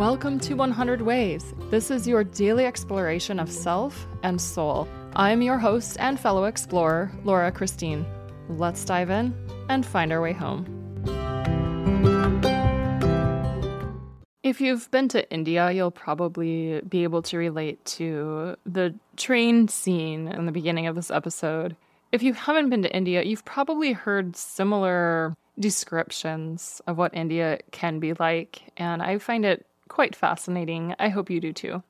[0.00, 1.52] Welcome to 100 Ways.
[1.68, 4.88] This is your daily exploration of self and soul.
[5.14, 8.06] I'm your host and fellow explorer, Laura Christine.
[8.48, 9.34] Let's dive in
[9.68, 10.64] and find our way home.
[14.42, 20.28] If you've been to India, you'll probably be able to relate to the train scene
[20.28, 21.76] in the beginning of this episode.
[22.10, 27.98] If you haven't been to India, you've probably heard similar descriptions of what India can
[27.98, 30.94] be like, and I find it quite fascinating.
[30.98, 31.82] I hope you do too.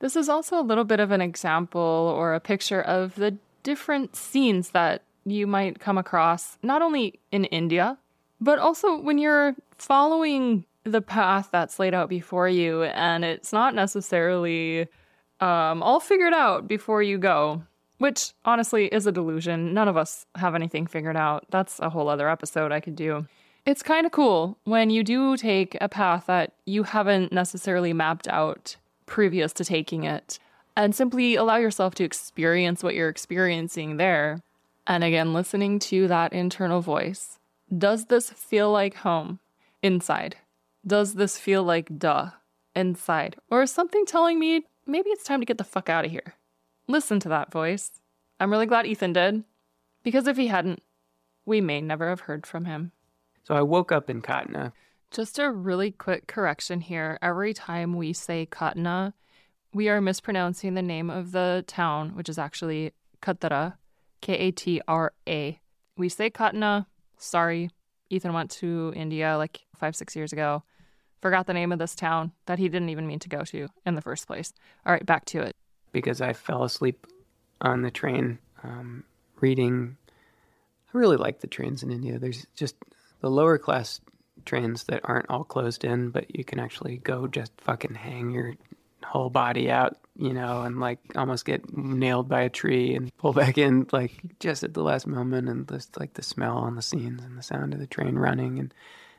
[0.00, 4.16] This is also a little bit of an example or a picture of the different
[4.16, 7.96] scenes that you might come across, not only in India,
[8.40, 13.72] but also when you're following the path that's laid out before you and it's not
[13.72, 14.88] necessarily
[15.40, 17.62] um, all figured out before you go,
[17.98, 19.72] which honestly is a delusion.
[19.72, 21.46] None of us have anything figured out.
[21.50, 23.26] That's a whole other episode I could do.
[23.64, 28.26] It's kind of cool when you do take a path that you haven't necessarily mapped
[28.26, 28.74] out
[29.06, 30.40] previous to taking it
[30.76, 34.40] and simply allow yourself to experience what you're experiencing there.
[34.84, 37.38] And again, listening to that internal voice.
[37.76, 39.38] Does this feel like home
[39.80, 40.36] inside?
[40.84, 42.30] Does this feel like duh
[42.74, 43.36] inside?
[43.48, 46.34] Or is something telling me maybe it's time to get the fuck out of here?
[46.88, 47.92] Listen to that voice.
[48.40, 49.44] I'm really glad Ethan did,
[50.02, 50.82] because if he hadn't,
[51.46, 52.90] we may never have heard from him.
[53.44, 54.72] So I woke up in Katna.
[55.10, 57.18] Just a really quick correction here.
[57.20, 59.12] Every time we say Katna,
[59.74, 63.74] we are mispronouncing the name of the town, which is actually Katra,
[64.20, 65.60] K A T R A.
[65.96, 66.86] We say Katna.
[67.18, 67.70] Sorry.
[68.10, 70.62] Ethan went to India like five, six years ago.
[71.20, 73.94] Forgot the name of this town that he didn't even mean to go to in
[73.94, 74.52] the first place.
[74.84, 75.56] All right, back to it.
[75.92, 77.06] Because I fell asleep
[77.60, 79.04] on the train um,
[79.40, 79.96] reading.
[80.92, 82.18] I really like the trains in India.
[82.18, 82.74] There's just
[83.22, 84.00] the lower class
[84.44, 88.54] trains that aren't all closed in, but you can actually go just fucking hang your
[89.04, 93.32] whole body out, you know, and like almost get nailed by a tree and pull
[93.32, 96.82] back in like just at the last moment and just like the smell on the
[96.82, 98.74] scenes and the sound of the train running and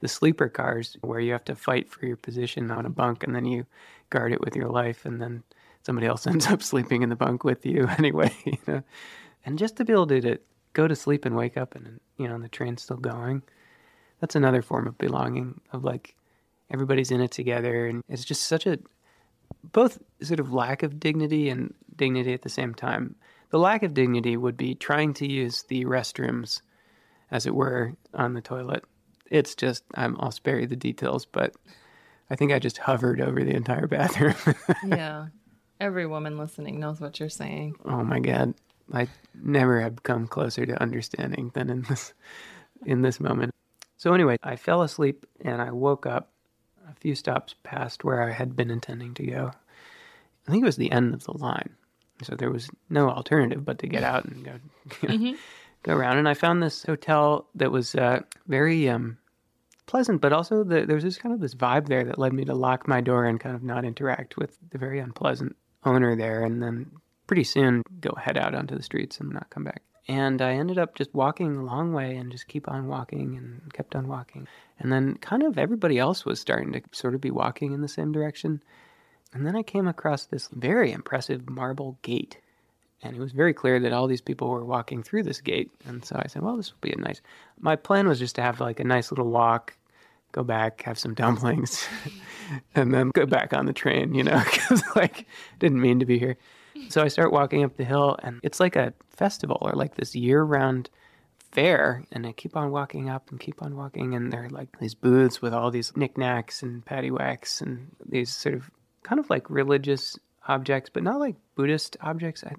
[0.00, 3.34] the sleeper cars where you have to fight for your position on a bunk and
[3.34, 3.66] then you
[4.10, 5.42] guard it with your life and then
[5.82, 8.82] somebody else ends up sleeping in the bunk with you anyway, you know.
[9.44, 10.40] And just to be able to, to
[10.72, 13.42] go to sleep and wake up and you know the train's still going
[14.20, 16.14] that's another form of belonging of like
[16.70, 18.78] everybody's in it together and it's just such a
[19.72, 23.14] both sort of lack of dignity and dignity at the same time.
[23.50, 26.60] The lack of dignity would be trying to use the restrooms
[27.30, 28.84] as it were on the toilet.
[29.30, 31.54] It's just I'm, i'll spare you the details but
[32.30, 34.54] i think i just hovered over the entire bathroom.
[34.86, 35.26] Yeah.
[35.80, 37.76] Every woman listening knows what you're saying.
[37.84, 38.54] Oh my god.
[38.92, 42.14] I never have come closer to understanding than in this
[42.86, 43.54] in this moment
[43.98, 46.30] so, anyway, I fell asleep and I woke up
[46.88, 49.50] a few stops past where I had been intending to go.
[50.46, 51.70] I think it was the end of the line.
[52.22, 54.52] So there was no alternative but to get out and go,
[55.02, 55.36] you know, mm-hmm.
[55.82, 56.18] go around.
[56.18, 59.18] And I found this hotel that was uh, very um,
[59.86, 62.44] pleasant, but also the, there was this kind of this vibe there that led me
[62.44, 66.44] to lock my door and kind of not interact with the very unpleasant owner there.
[66.44, 66.90] And then
[67.26, 69.82] pretty soon go head out onto the streets and not come back.
[70.08, 73.72] And I ended up just walking a long way and just keep on walking and
[73.74, 74.48] kept on walking.
[74.78, 77.88] And then kind of everybody else was starting to sort of be walking in the
[77.88, 78.62] same direction.
[79.34, 82.38] And then I came across this very impressive marble gate.
[83.02, 85.70] And it was very clear that all these people were walking through this gate.
[85.86, 87.20] And so I said, well, this will be a nice.
[87.60, 89.76] My plan was just to have like a nice little walk,
[90.32, 91.86] go back, have some dumplings,
[92.74, 95.26] and then go back on the train, you know, because like
[95.58, 96.38] didn't mean to be here.
[96.88, 100.14] So I start walking up the hill, and it's like a festival or like this
[100.14, 100.90] year round
[101.52, 102.04] fair.
[102.12, 104.94] And I keep on walking up and keep on walking, and there are like these
[104.94, 108.70] booths with all these knickknacks and paddywhacks and these sort of
[109.02, 112.44] kind of like religious objects, but not like Buddhist objects.
[112.44, 112.54] I,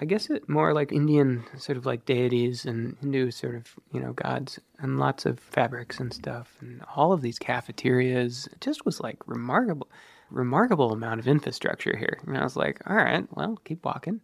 [0.00, 4.00] I guess it more like Indian sort of like deities and Hindu sort of, you
[4.00, 8.48] know, gods and lots of fabrics and stuff and all of these cafeterias.
[8.52, 9.88] It just was like remarkable
[10.30, 12.18] remarkable amount of infrastructure here.
[12.26, 14.20] And I was like, all right, well, keep walking.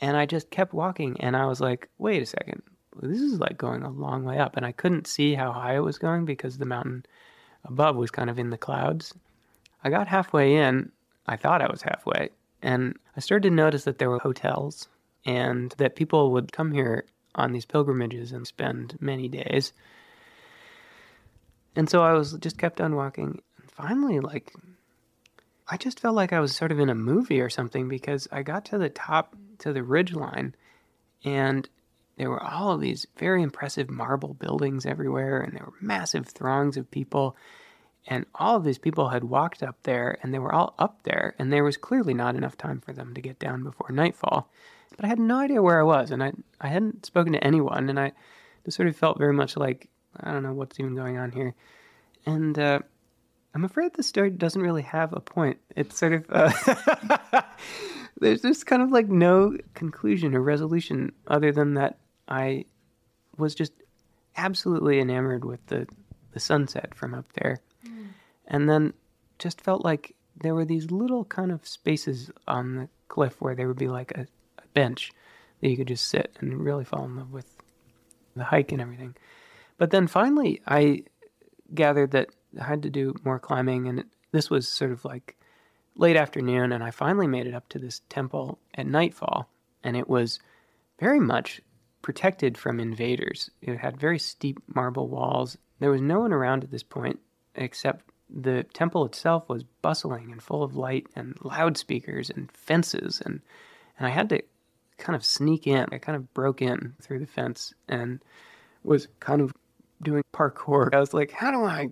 [0.00, 2.62] And I just kept walking and I was like, wait a second.
[3.00, 4.56] This is like going a long way up.
[4.56, 7.04] And I couldn't see how high it was going because the mountain
[7.64, 9.14] above was kind of in the clouds.
[9.82, 10.92] I got halfway in.
[11.26, 12.30] I thought I was halfway.
[12.62, 14.88] And I started to notice that there were hotels
[15.26, 19.72] and that people would come here on these pilgrimages and spend many days.
[21.76, 23.42] And so I was just kept on walking.
[23.60, 24.52] And finally, like,
[25.74, 28.44] I just felt like I was sort of in a movie or something because I
[28.44, 30.54] got to the top, to the ridge line,
[31.24, 31.68] and
[32.16, 36.76] there were all of these very impressive marble buildings everywhere, and there were massive throngs
[36.76, 37.36] of people.
[38.06, 41.34] And all of these people had walked up there, and they were all up there,
[41.40, 44.48] and there was clearly not enough time for them to get down before nightfall.
[44.94, 47.88] But I had no idea where I was, and I, I hadn't spoken to anyone,
[47.88, 48.12] and I
[48.64, 49.88] just sort of felt very much like,
[50.20, 51.56] I don't know what's even going on here.
[52.26, 52.78] And uh,
[53.54, 55.58] I'm afraid the story doesn't really have a point.
[55.76, 56.26] It's sort of.
[56.28, 57.42] Uh,
[58.20, 61.98] there's just kind of like no conclusion or resolution other than that
[62.28, 62.64] I
[63.36, 63.72] was just
[64.36, 65.86] absolutely enamored with the,
[66.32, 67.60] the sunset from up there.
[67.86, 68.06] Mm.
[68.46, 68.92] And then
[69.38, 73.68] just felt like there were these little kind of spaces on the cliff where there
[73.68, 74.26] would be like a,
[74.58, 75.12] a bench
[75.60, 77.46] that you could just sit and really fall in love with
[78.34, 79.14] the hike and everything.
[79.78, 81.04] But then finally, I
[81.72, 82.30] gathered that
[82.60, 85.36] had to do more climbing, and this was sort of like
[85.96, 89.48] late afternoon, and I finally made it up to this temple at nightfall,
[89.82, 90.40] and it was
[90.98, 91.60] very much
[92.02, 93.50] protected from invaders.
[93.62, 95.56] It had very steep marble walls.
[95.80, 97.18] There was no one around at this point
[97.54, 103.40] except the temple itself was bustling and full of light and loudspeakers and fences and
[103.96, 104.42] and I had to
[104.98, 105.86] kind of sneak in.
[105.92, 108.20] I kind of broke in through the fence and
[108.82, 109.52] was kind of
[110.02, 110.94] doing parkour.
[110.94, 111.90] I was like, how do I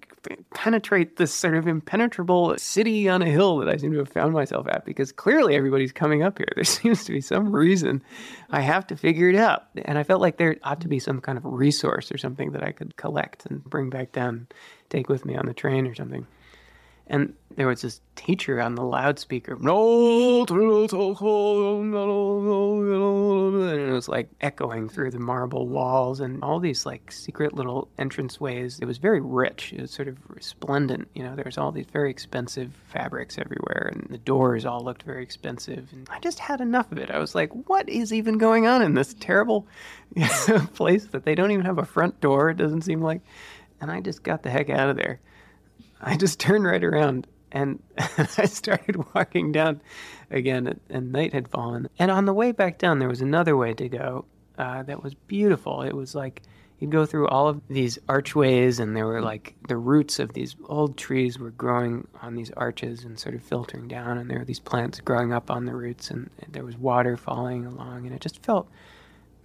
[0.55, 4.33] penetrate this sort of impenetrable city on a hill that I seem to have found
[4.33, 4.85] myself at?
[4.85, 6.49] Because clearly everybody's coming up here.
[6.63, 8.03] There seems to be some reason
[8.51, 9.65] I have to figure it out.
[9.85, 12.63] And I felt like there ought to be some kind of resource or something that
[12.63, 14.47] I could collect and bring back down,
[14.91, 16.27] take with me on the train or something.
[17.07, 19.69] And there was this teacher on the loudspeaker, and
[23.91, 28.41] it was like echoing through the marble walls and all these like secret little entrance
[28.41, 28.79] ways.
[28.81, 29.73] It was very rich.
[29.73, 31.09] It was sort of resplendent.
[31.15, 35.03] You know, there was all these very expensive fabrics everywhere, and the doors all looked
[35.03, 35.89] very expensive.
[35.93, 37.11] And I just had enough of it.
[37.11, 39.67] I was like, what is even going on in this terrible
[40.75, 42.51] place that they don't even have a front door?
[42.51, 43.21] It doesn't seem like.
[43.81, 45.21] And I just got the heck out of there.
[46.03, 47.83] I just turned right around and
[48.39, 49.81] I started walking down
[50.31, 51.89] again, and night had fallen.
[51.99, 54.25] And on the way back down, there was another way to go
[54.59, 55.83] uh, that was beautiful.
[55.83, 56.43] It was like
[56.79, 60.57] you'd go through all of these archways, and there were like the roots of these
[60.65, 64.45] old trees were growing on these arches and sort of filtering down, and there were
[64.45, 68.15] these plants growing up on the roots, and, and there was water falling along, and
[68.15, 68.69] it just felt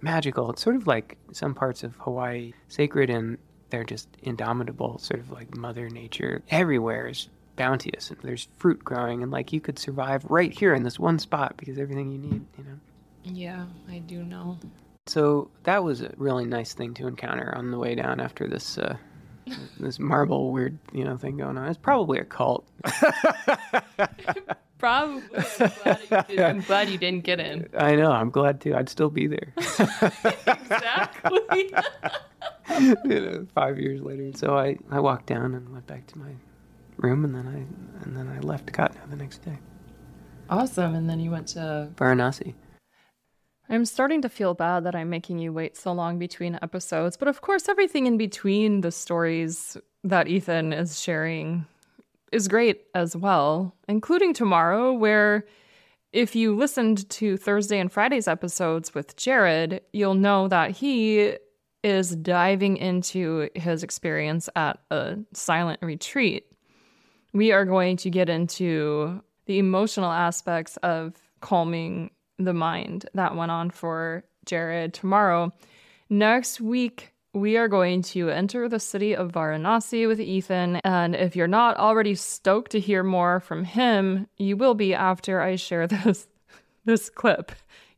[0.00, 0.50] magical.
[0.50, 3.36] It's sort of like some parts of Hawaii, sacred and
[3.70, 6.42] they're just indomitable, sort of like Mother Nature.
[6.50, 10.82] Everywhere is bounteous, and there's fruit growing, and like you could survive right here in
[10.82, 12.78] this one spot because everything you need, you know.
[13.24, 14.58] Yeah, I do know.
[15.06, 18.78] So that was a really nice thing to encounter on the way down after this
[18.78, 18.96] uh,
[19.80, 21.68] this marble weird you know thing going on.
[21.68, 22.66] It's probably a cult.
[24.78, 25.22] probably.
[25.34, 27.68] I'm glad, did, I'm glad, you didn't get in.
[27.76, 28.12] I know.
[28.12, 28.74] I'm glad too.
[28.74, 29.52] I'd still be there.
[29.56, 31.72] exactly.
[32.78, 34.30] You know, five years later.
[34.34, 36.32] So I, I walked down and went back to my
[36.96, 39.58] room, and then I and then I left Katna the next day.
[40.50, 40.94] Awesome.
[40.94, 42.54] And then you went to Varanasi.
[43.68, 47.28] I'm starting to feel bad that I'm making you wait so long between episodes, but
[47.28, 51.66] of course, everything in between the stories that Ethan is sharing
[52.32, 55.44] is great as well, including tomorrow, where
[56.12, 61.36] if you listened to Thursday and Friday's episodes with Jared, you'll know that he
[61.88, 66.46] is diving into his experience at a silent retreat.
[67.32, 73.50] We are going to get into the emotional aspects of calming the mind that went
[73.50, 75.52] on for Jared tomorrow.
[76.10, 80.76] Next week, we are going to enter the city of Varanasi with Ethan.
[80.84, 85.40] And if you're not already stoked to hear more from him, you will be after
[85.40, 86.26] I share this
[86.84, 87.52] this clip.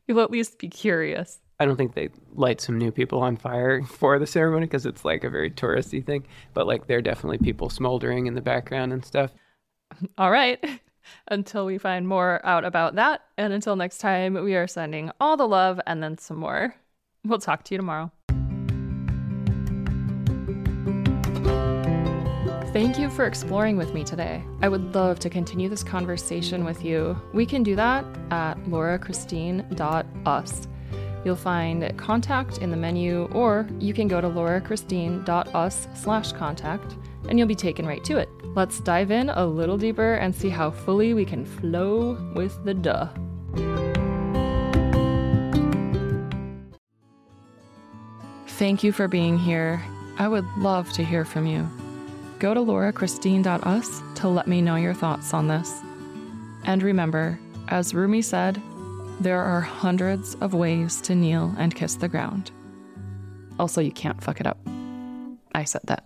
[0.07, 1.39] You'll at least be curious.
[1.61, 5.05] I don't think they light some new people on fire for the ceremony because it's
[5.05, 6.25] like a very touristy thing.
[6.55, 9.31] But like there are definitely people smoldering in the background and stuff.
[10.17, 10.59] All right.
[11.27, 15.35] Until we find more out about that, and until next time, we are sending all
[15.35, 16.75] the love and then some more.
[17.25, 18.11] We'll talk to you tomorrow.
[22.71, 24.43] Thank you for exploring with me today.
[24.61, 27.19] I would love to continue this conversation with you.
[27.33, 30.67] We can do that at laurachristine.us.
[31.23, 36.95] You'll find contact in the menu, or you can go to laurachristine.us slash contact
[37.29, 38.29] and you'll be taken right to it.
[38.55, 42.73] Let's dive in a little deeper and see how fully we can flow with the
[42.73, 43.07] duh.
[48.47, 49.83] Thank you for being here.
[50.17, 51.67] I would love to hear from you.
[52.39, 55.81] Go to laurachristine.us to let me know your thoughts on this.
[56.65, 58.61] And remember, as Rumi said,
[59.21, 62.51] there are hundreds of ways to kneel and kiss the ground.
[63.59, 64.57] Also, you can't fuck it up.
[65.53, 66.03] I said that.